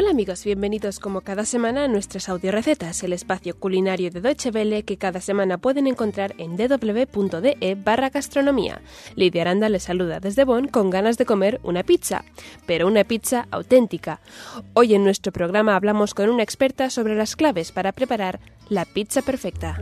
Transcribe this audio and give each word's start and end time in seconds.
Hola 0.00 0.10
amigos, 0.10 0.44
bienvenidos 0.44 1.00
como 1.00 1.22
cada 1.22 1.44
semana 1.44 1.82
a 1.82 1.88
nuestras 1.88 2.28
recetas, 2.28 3.02
el 3.02 3.12
espacio 3.12 3.58
culinario 3.58 4.12
de 4.12 4.20
Deutsche 4.20 4.50
Welle 4.50 4.84
que 4.84 4.96
cada 4.96 5.20
semana 5.20 5.58
pueden 5.58 5.88
encontrar 5.88 6.36
en 6.38 6.56
www.de 6.56 7.76
barra 7.84 8.08
gastronomía. 8.08 8.80
Lidia 9.16 9.42
Aranda 9.42 9.68
les 9.68 9.82
saluda 9.82 10.20
desde 10.20 10.44
Bonn 10.44 10.68
con 10.68 10.90
ganas 10.90 11.18
de 11.18 11.26
comer 11.26 11.58
una 11.64 11.82
pizza, 11.82 12.22
pero 12.64 12.86
una 12.86 13.02
pizza 13.02 13.48
auténtica. 13.50 14.20
Hoy 14.72 14.94
en 14.94 15.02
nuestro 15.02 15.32
programa 15.32 15.74
hablamos 15.74 16.14
con 16.14 16.28
una 16.30 16.44
experta 16.44 16.90
sobre 16.90 17.16
las 17.16 17.34
claves 17.34 17.72
para 17.72 17.90
preparar 17.90 18.38
la 18.68 18.84
pizza 18.84 19.20
perfecta. 19.22 19.80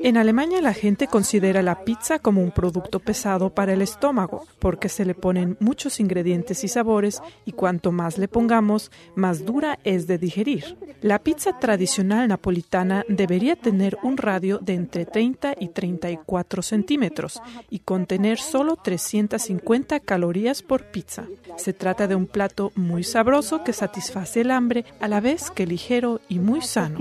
En 0.00 0.16
Alemania 0.16 0.60
la 0.60 0.72
gente 0.72 1.06
considera 1.06 1.62
la 1.62 1.84
pizza 1.84 2.18
como 2.18 2.42
un 2.42 2.50
producto 2.50 2.98
pesado 2.98 3.50
para 3.50 3.72
el 3.72 3.82
estómago, 3.82 4.46
porque 4.58 4.88
se 4.88 5.04
le 5.04 5.14
ponen 5.14 5.56
muchos 5.60 6.00
ingredientes 6.00 6.64
y 6.64 6.68
sabores 6.68 7.20
y 7.44 7.52
cuanto 7.52 7.92
más 7.92 8.18
le 8.18 8.28
pongamos, 8.28 8.90
más 9.14 9.44
dura 9.44 9.78
es 9.84 10.06
de 10.06 10.18
digerir. 10.18 10.76
La 11.02 11.18
pizza 11.18 11.58
tradicional 11.58 12.28
napolitana 12.28 13.04
debería 13.08 13.54
tener 13.54 13.98
un 14.02 14.16
radio 14.16 14.58
de 14.58 14.74
entre 14.74 15.04
30 15.04 15.54
y 15.60 15.68
34 15.68 16.62
centímetros 16.62 17.40
y 17.70 17.80
contener 17.80 18.38
solo 18.38 18.76
350 18.76 20.00
calorías 20.00 20.62
por 20.62 20.84
pizza. 20.84 21.26
Se 21.56 21.72
trata 21.72 22.06
de 22.06 22.14
un 22.14 22.26
plato 22.26 22.72
muy 22.74 23.04
sabroso 23.04 23.62
que 23.62 23.72
satisface 23.72 24.40
el 24.40 24.50
hambre 24.50 24.84
a 25.00 25.08
la 25.08 25.20
vez 25.20 25.50
que 25.50 25.66
ligero 25.66 26.20
y 26.28 26.38
muy 26.38 26.62
sano. 26.62 26.98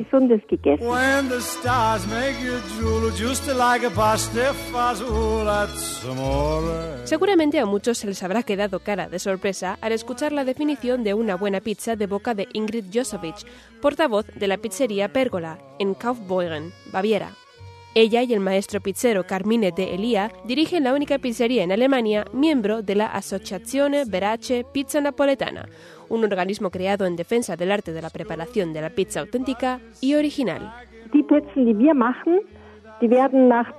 Seguramente 7.06 7.60
a 7.60 7.66
muchos 7.66 7.98
se 8.00 8.08
les 8.08 8.24
habrá 8.24 8.44
quedado 8.44 8.80
cara 8.80 9.10
de 9.10 9.20
sorpresa 9.20 9.78
al 9.82 9.92
escuchar 9.92 10.32
la 10.32 10.46
definición 10.46 11.04
de 11.04 11.14
una 11.14 11.36
buena 11.36 11.62
pizza 11.62 11.96
de 11.96 12.08
boca 12.08 12.34
de 12.34 12.48
Ingrid 12.54 12.86
Josovich, 12.94 13.46
portavoz 13.82 14.26
de 14.36 14.48
la 14.48 14.58
pizzería 14.58 15.14
Pérgola, 15.14 15.60
en 15.80 15.94
Kaufbeuren, 15.94 16.74
Baviera. 16.92 17.47
Ella 18.00 18.22
y 18.22 18.32
el 18.32 18.42
maestro 18.42 18.80
pizzero 18.80 19.24
Carmine 19.26 19.72
de 19.72 19.96
Elia 19.96 20.32
dirigen 20.46 20.84
la 20.84 20.94
única 20.94 21.18
pizzería 21.18 21.64
en 21.64 21.72
Alemania 21.72 22.26
miembro 22.32 22.84
de 22.84 22.94
la 22.94 23.08
Associazione 23.08 24.04
Verace 24.06 24.64
Pizza 24.72 25.02
Napoletana, 25.02 25.68
un 26.08 26.24
organismo 26.24 26.70
creado 26.70 27.08
en 27.08 27.16
defensa 27.16 27.56
del 27.56 27.72
arte 27.72 27.94
de 27.94 28.04
la 28.04 28.12
preparación 28.12 28.72
de 28.72 28.82
la 28.82 28.92
pizza 28.92 29.22
auténtica 29.22 29.80
y 30.00 30.14
original. 30.14 30.72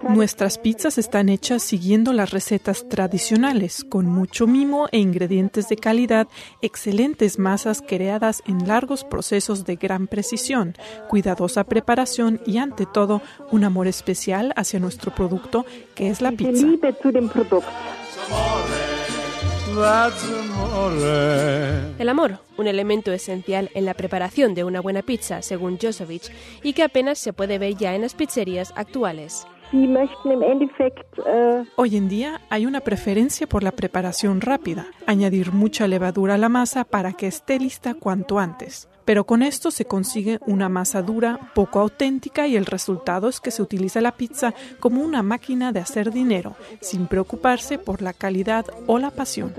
Nuestras 0.09 0.59
pizzas 0.59 0.99
están 0.99 1.29
hechas 1.29 1.63
siguiendo 1.63 2.13
las 2.13 2.31
recetas 2.31 2.89
tradicionales, 2.89 3.85
con 3.85 4.07
mucho 4.07 4.47
mimo 4.47 4.89
e 4.93 4.99
ingredientes 4.99 5.69
de 5.69 5.77
calidad, 5.77 6.29
excelentes 6.63 7.39
masas 7.39 7.83
creadas 7.87 8.43
en 8.47 8.69
largos 8.69 9.05
procesos 9.05 9.65
de 9.65 9.77
gran 9.77 10.07
precisión, 10.07 10.75
cuidadosa 11.09 11.65
preparación 11.65 12.41
y 12.47 12.59
ante 12.59 12.87
todo 12.87 13.23
un 13.51 13.65
amor 13.65 13.87
especial 13.89 14.53
hacia 14.57 14.79
nuestro 14.79 15.15
producto 15.15 15.65
que 15.95 16.09
es 16.09 16.21
la 16.21 16.33
pizza. 16.33 16.67
El 21.99 22.09
amor, 22.09 22.39
un 22.57 22.69
elemento 22.69 23.11
esencial 23.13 23.71
en 23.75 23.85
la 23.85 23.95
preparación 23.95 24.55
de 24.55 24.63
una 24.63 24.81
buena 24.81 25.03
pizza, 25.03 25.43
según 25.43 25.79
Josovich, 25.83 26.31
y 26.63 26.73
que 26.73 26.85
apenas 26.85 27.19
se 27.19 27.33
puede 27.33 27.59
ver 27.59 27.75
ya 27.75 27.97
en 27.97 28.03
las 28.03 28.15
pizzerías 28.15 28.73
actuales. 28.77 29.49
Hoy 31.77 31.97
en 31.97 32.09
día 32.09 32.41
hay 32.51 32.67
una 32.67 32.81
preferencia 32.81 33.49
por 33.49 33.65
la 33.65 33.73
preparación 33.73 34.41
rápida, 34.41 34.87
añadir 35.07 35.53
mucha 35.53 35.89
levadura 35.89 36.35
a 36.35 36.39
la 36.39 36.49
masa 36.49 36.85
para 36.85 37.15
que 37.15 37.27
esté 37.27 37.59
lista 37.59 37.95
cuanto 37.95 38.39
antes. 38.39 38.89
Pero 39.05 39.25
con 39.25 39.43
esto 39.43 39.73
se 39.73 39.85
consigue 39.85 40.39
una 40.47 40.69
masa 40.69 41.03
dura, 41.03 41.51
poco 41.55 41.81
auténtica 41.81 42.47
y 42.47 42.57
el 42.57 42.67
resultado 42.67 43.29
es 43.29 43.41
que 43.41 43.51
se 43.51 43.63
utiliza 43.63 44.01
la 44.01 44.13
pizza 44.13 44.55
como 44.79 45.03
una 45.03 45.25
máquina 45.25 45.73
de 45.73 45.81
hacer 45.81 46.13
dinero, 46.13 46.55
sin 46.81 47.09
preocuparse 47.09 47.79
por 47.79 48.03
la 48.03 48.13
calidad 48.13 48.67
o 48.87 48.99
la 48.99 49.11
pasión. 49.11 49.53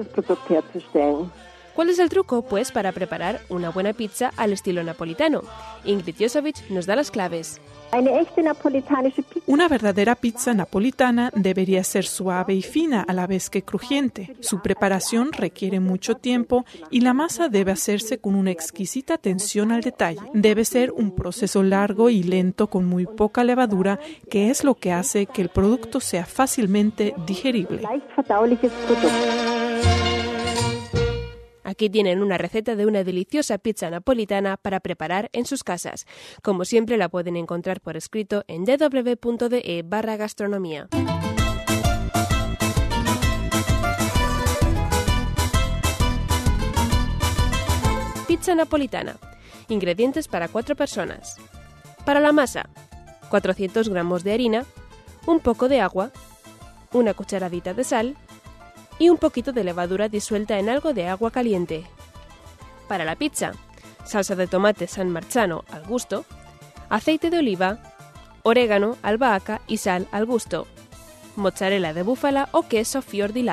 ¿Cuál 1.80 1.92
es 1.92 2.00
el 2.00 2.10
truco, 2.10 2.42
pues, 2.42 2.74
para 2.74 2.92
preparar 2.92 3.40
una 3.48 3.70
buena 3.70 3.94
pizza 3.94 4.34
al 4.36 4.52
estilo 4.52 4.84
napolitano? 4.84 5.44
Ingrid 5.86 6.16
Josovich 6.20 6.70
nos 6.70 6.86
da 6.86 6.98
las 6.98 7.10
claves. 7.10 7.62
Una 9.48 9.70
verdadera 9.70 10.16
pizza 10.16 10.54
napolitana 10.54 11.32
debería 11.34 11.82
ser 11.86 12.04
suave 12.04 12.54
y 12.54 12.64
fina 12.64 13.06
a 13.08 13.14
la 13.14 13.28
vez 13.28 13.50
que 13.50 13.62
crujiente. 13.62 14.36
Su 14.42 14.62
preparación 14.62 15.32
requiere 15.32 15.80
mucho 15.80 16.16
tiempo 16.16 16.66
y 16.92 17.00
la 17.00 17.14
masa 17.14 17.48
debe 17.48 17.72
hacerse 17.72 18.18
con 18.18 18.36
una 18.36 18.52
exquisita 18.52 19.14
atención 19.14 19.72
al 19.72 19.80
detalle. 19.80 20.20
Debe 20.34 20.66
ser 20.66 20.92
un 20.92 21.16
proceso 21.16 21.64
largo 21.64 22.10
y 22.10 22.24
lento 22.24 22.68
con 22.68 22.84
muy 22.88 23.06
poca 23.06 23.46
levadura, 23.46 24.02
que 24.30 24.50
es 24.50 24.66
lo 24.66 24.76
que 24.76 24.92
hace 24.92 25.28
que 25.28 25.42
el 25.42 25.48
producto 25.48 26.02
sea 26.02 26.26
fácilmente 26.26 27.16
digerible. 27.26 27.84
Aquí 31.80 31.90
tienen 31.90 32.22
una 32.22 32.38
receta 32.38 32.76
de 32.76 32.86
una 32.86 33.06
deliciosa 33.06 33.58
pizza 33.58 33.90
napolitana 33.90 34.58
para 34.58 34.82
preparar 34.82 35.30
en 35.32 35.46
sus 35.46 35.64
casas. 35.64 36.08
Como 36.44 36.66
siempre 36.66 36.98
la 36.98 37.08
pueden 37.08 37.38
encontrar 37.38 37.80
por 37.80 37.96
escrito 37.96 38.44
en 38.50 38.66
www.de 38.66 39.82
barra 39.86 40.18
gastronomía. 40.18 40.90
Pizza 48.28 48.56
napolitana. 48.56 49.16
Ingredientes 49.70 50.28
para 50.28 50.50
cuatro 50.50 50.76
personas. 50.76 51.38
Para 52.04 52.20
la 52.20 52.34
masa, 52.34 52.68
400 53.30 53.88
gramos 53.88 54.26
de 54.26 54.34
harina, 54.34 54.66
un 55.26 55.40
poco 55.40 55.70
de 55.70 55.80
agua, 55.80 56.12
una 56.92 57.14
cucharadita 57.14 57.74
de 57.74 57.86
sal, 57.86 58.18
y 59.00 59.10
un 59.10 59.18
poquito 59.18 59.52
de 59.54 59.64
levadura 59.64 60.10
disuelta 60.10 60.60
en 60.60 60.70
algo 60.70 60.94
de 60.94 61.08
agua 61.08 61.32
caliente. 61.32 61.86
Para 62.88 63.06
la 63.06 63.16
pizza, 63.16 63.54
salsa 64.06 64.36
de 64.36 64.46
tomate 64.46 64.88
San 64.88 65.10
Marzano 65.10 65.64
al 65.72 65.86
gusto, 65.86 66.26
aceite 66.90 67.30
de 67.30 67.40
oliva, 67.40 67.80
orégano, 68.44 68.98
albahaca 69.02 69.62
y 69.68 69.78
sal 69.78 70.08
al 70.12 70.26
gusto, 70.26 70.68
mozzarella 71.36 71.94
de 71.94 72.04
búfala 72.04 72.50
o 72.52 72.68
queso 72.68 73.02
fior 73.02 73.34
di. 73.34 73.46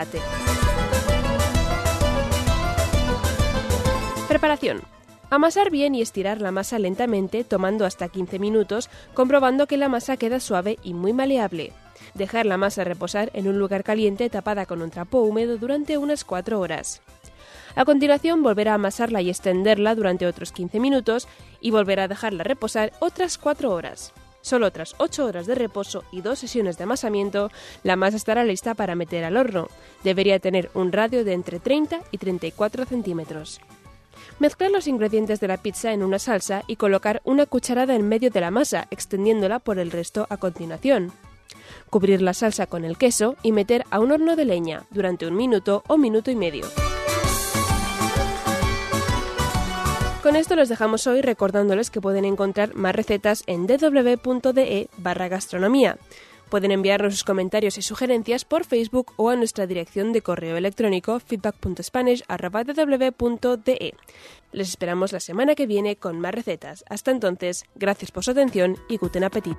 Preparación. 4.29 4.83
Amasar 5.29 5.71
bien 5.71 5.95
y 5.95 6.03
estirar 6.03 6.41
la 6.41 6.53
masa 6.53 6.79
lentamente, 6.79 7.43
tomando 7.43 7.85
hasta 7.85 8.09
15 8.09 8.39
minutos, 8.39 8.91
comprobando 9.15 9.67
que 9.67 9.77
la 9.77 9.89
masa 9.89 10.17
queda 10.17 10.39
suave 10.41 10.79
y 10.83 10.95
muy 10.95 11.13
maleable. 11.13 11.73
Dejar 12.15 12.47
la 12.47 12.57
masa 12.57 12.85
reposar 12.85 13.31
en 13.35 13.49
un 13.49 13.59
lugar 13.59 13.85
caliente 13.85 14.31
tapada 14.31 14.67
con 14.67 14.83
un 14.83 14.91
trapo 14.91 15.21
húmedo 15.21 15.59
durante 15.59 15.99
unas 15.99 16.25
4 16.25 16.61
horas. 16.61 17.03
A 17.75 17.85
continuación, 17.85 18.43
volver 18.43 18.71
a 18.71 18.75
amasarla 18.75 19.21
y 19.21 19.29
extenderla 19.29 19.95
durante 19.95 20.27
otros 20.27 20.51
15 20.51 20.81
minutos 20.81 21.29
y 21.61 21.71
volver 21.71 22.01
a 22.01 22.09
dejarla 22.09 22.43
reposar 22.43 22.93
otras 23.01 23.37
4 23.37 23.71
horas. 23.71 24.15
Solo 24.41 24.71
tras 24.71 24.95
8 24.99 25.27
horas 25.27 25.47
de 25.47 25.57
reposo 25.57 26.05
y 26.13 26.21
dos 26.21 26.39
sesiones 26.39 26.79
de 26.79 26.85
amasamiento, 26.85 27.51
la 27.83 27.97
masa 27.97 28.17
estará 28.17 28.45
lista 28.45 28.75
para 28.75 28.95
meter 28.95 29.25
al 29.25 29.37
horno. 29.37 29.69
Debería 30.05 30.39
tener 30.39 30.71
un 30.73 30.93
radio 30.93 31.25
de 31.25 31.33
entre 31.33 31.59
30 31.59 32.01
y 32.13 32.19
34 32.19 32.87
centímetros. 32.87 33.61
Mezclar 34.39 34.71
los 34.71 34.87
ingredientes 34.87 35.41
de 35.41 35.49
la 35.49 35.57
pizza 35.57 35.93
en 35.93 36.03
una 36.03 36.19
salsa 36.19 36.63
y 36.67 36.77
colocar 36.77 37.21
una 37.25 37.47
cucharada 37.47 37.95
en 37.95 38.09
medio 38.09 38.31
de 38.31 38.41
la 38.41 38.51
masa, 38.51 38.87
extendiéndola 38.91 39.59
por 39.59 39.79
el 39.79 39.91
resto 39.91 40.27
a 40.31 40.37
continuación 40.37 41.13
cubrir 41.91 42.23
la 42.23 42.35
salsa 42.35 42.67
con 42.67 42.85
el 42.85 42.99
queso 42.99 43.37
y 43.43 43.53
meter 43.53 43.85
a 43.91 44.01
un 44.01 44.13
horno 44.13 44.37
de 44.37 44.45
leña 44.45 44.85
durante 44.91 45.27
un 45.27 45.37
minuto 45.37 45.83
o 45.89 45.97
minuto 45.97 46.31
y 46.31 46.37
medio. 46.37 46.67
Con 50.27 50.35
esto 50.35 50.57
los 50.57 50.69
dejamos 50.69 51.07
hoy 51.07 51.23
recordándoles 51.23 51.91
que 51.91 52.01
pueden 52.01 52.25
encontrar 52.25 52.75
más 52.75 52.97
recetas 52.97 53.45
en 53.47 53.69
www.de 53.69 54.89
barra 54.97 55.29
gastronomía. 55.29 55.99
Pueden 56.49 56.73
enviarnos 56.73 57.15
sus 57.15 57.23
comentarios 57.23 57.79
y 57.79 57.83
sugerencias 57.83 58.45
por 58.45 58.65
Facebook 58.65 59.13
o 59.17 59.31
a 59.31 59.37
nuestra 59.37 59.69
dirección 59.69 60.13
de 60.13 60.23
correo 60.23 60.57
electrónico 60.57 61.21
feedback.spanish.ww.de. 61.21 63.95
Les 64.51 64.69
esperamos 64.69 65.13
la 65.13 65.21
semana 65.21 65.55
que 65.55 65.67
viene 65.67 65.95
con 65.95 66.21
más 66.21 66.35
recetas. 66.35 66.85
Hasta 66.89 67.13
entonces, 67.13 67.65
gracias 67.77 68.11
por 68.11 68.25
su 68.25 68.33
atención 68.33 68.77
y 68.89 68.97
guten 68.97 69.23
appetit. 69.23 69.59